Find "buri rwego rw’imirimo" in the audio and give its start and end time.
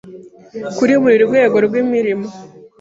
1.01-2.27